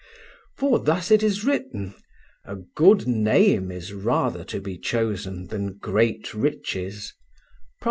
For 0.57 0.79
thus 0.79 1.11
is 1.11 1.37
it 1.43 1.43
written: 1.43 1.93
"A 2.43 2.55
good 2.55 3.07
name 3.07 3.69
is 3.71 3.93
rather 3.93 4.43
to 4.45 4.59
be 4.59 4.79
chosen 4.79 5.45
than 5.45 5.77
great 5.77 6.33
riches" 6.33 7.13
(Prov. 7.21 7.77